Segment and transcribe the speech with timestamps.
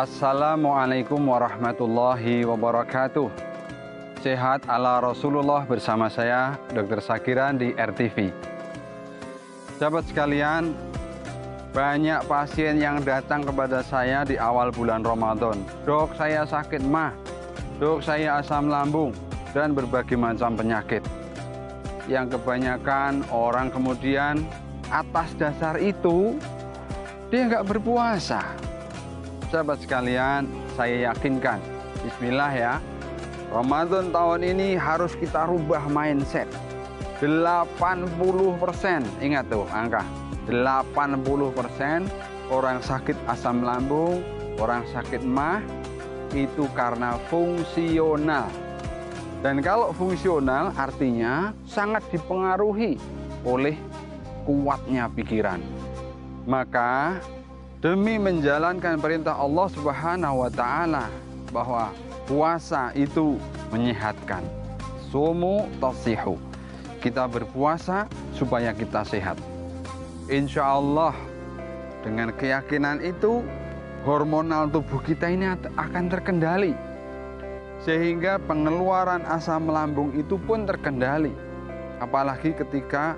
[0.00, 3.28] Assalamualaikum warahmatullahi wabarakatuh.
[4.24, 7.04] Sehat ala Rasulullah bersama saya Dr.
[7.04, 8.32] Sakiran di RTV.
[9.76, 10.72] Sahabat sekalian,
[11.76, 15.60] banyak pasien yang datang kepada saya di awal bulan Ramadan.
[15.84, 17.12] Dok, saya sakit mah.
[17.76, 19.12] Dok, saya asam lambung
[19.52, 21.04] dan berbagai macam penyakit.
[22.08, 24.48] Yang kebanyakan orang kemudian
[24.88, 26.40] atas dasar itu
[27.28, 28.69] dia nggak berpuasa
[29.50, 30.46] sahabat sekalian,
[30.78, 31.58] saya yakinkan,
[32.06, 32.74] bismillah ya,
[33.50, 36.46] Ramadan tahun ini harus kita rubah mindset.
[37.18, 38.06] 80%
[39.20, 40.06] ingat tuh angka.
[40.46, 42.06] 80%
[42.48, 44.24] orang sakit asam lambung
[44.56, 45.60] orang sakit mah
[46.30, 48.46] itu karena fungsional.
[49.42, 52.96] Dan kalau fungsional artinya sangat dipengaruhi
[53.42, 53.74] oleh
[54.46, 55.58] kuatnya pikiran.
[56.46, 57.18] Maka
[57.80, 61.08] demi menjalankan perintah Allah Subhanahu wa taala
[61.48, 61.88] bahwa
[62.28, 63.40] puasa itu
[63.72, 64.44] menyehatkan.
[65.08, 66.36] Sumu tasihu.
[67.00, 68.04] Kita berpuasa
[68.36, 69.40] supaya kita sehat.
[70.28, 71.16] Insya Allah
[72.04, 73.40] dengan keyakinan itu
[74.04, 75.48] hormonal tubuh kita ini
[75.80, 76.76] akan terkendali.
[77.80, 81.32] Sehingga pengeluaran asam lambung itu pun terkendali.
[81.96, 83.16] Apalagi ketika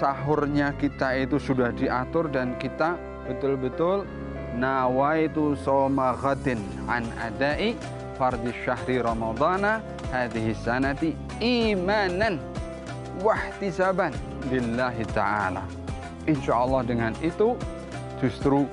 [0.00, 2.96] sahurnya kita itu sudah diatur dan kita
[3.28, 4.06] betul-betul.
[4.52, 7.74] Nawaitu soma ghadin an adai
[8.20, 9.80] fardhi syahri ramadana.
[10.12, 12.36] Hadhihi sanati imanan
[13.24, 14.12] wahtisaban
[14.52, 15.64] lillahi ta'ala.
[16.28, 17.56] Insyaallah dengan itu
[18.20, 18.68] justru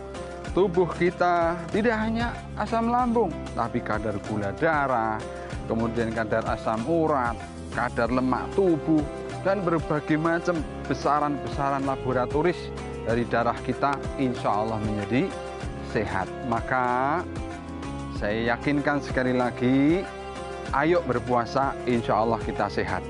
[0.53, 5.21] tubuh kita tidak hanya asam lambung tapi kadar gula darah
[5.69, 7.37] kemudian kadar asam urat
[7.73, 9.01] kadar lemak tubuh
[9.45, 10.59] dan berbagai macam
[10.89, 12.57] besaran-besaran laboratoris
[13.07, 15.29] dari darah kita insya Allah menjadi
[15.91, 16.27] sehat.
[16.47, 17.19] Maka
[18.19, 20.03] saya yakinkan sekali lagi,
[20.75, 23.01] ayo berpuasa insya Allah kita sehat.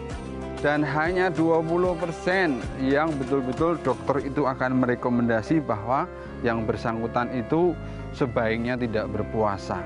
[0.59, 6.03] Dan hanya 20% yang betul-betul dokter itu akan merekomendasi bahwa
[6.43, 7.71] yang bersangkutan itu
[8.11, 9.79] sebaiknya tidak berpuasa.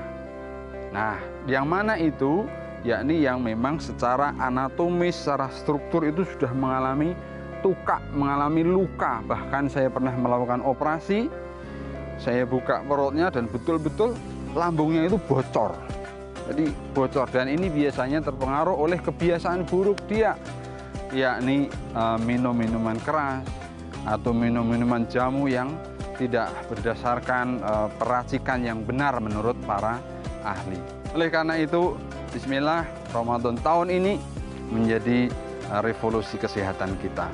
[0.90, 2.46] Nah, yang mana itu?
[2.84, 7.16] Yakni yang memang secara anatomis, secara struktur itu sudah mengalami
[7.64, 9.24] tuka, mengalami luka.
[9.24, 11.32] Bahkan saya pernah melakukan operasi,
[12.20, 14.12] saya buka perutnya dan betul-betul
[14.52, 15.72] lambungnya itu bocor.
[16.52, 20.36] Jadi bocor dan ini biasanya terpengaruh oleh kebiasaan buruk dia,
[21.08, 23.40] yakni uh, minum minuman keras
[24.04, 25.72] atau minum minuman jamu yang
[26.20, 29.96] tidak berdasarkan uh, peracikan yang benar menurut para
[30.44, 30.76] ahli.
[31.16, 31.96] Oleh karena itu,
[32.30, 34.20] Bismillah Ramadan tahun ini
[34.68, 35.32] menjadi
[35.80, 37.32] revolusi kesehatan kita.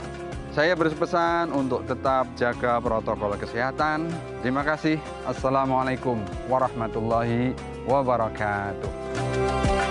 [0.50, 4.10] Saya berpesan untuk tetap jaga protokol kesehatan.
[4.42, 4.98] Terima kasih.
[5.22, 6.18] Assalamualaikum
[6.50, 7.54] warahmatullahi
[7.86, 9.89] wabarakatuh.